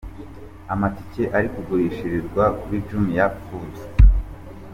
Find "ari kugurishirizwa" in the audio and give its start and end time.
1.37-2.43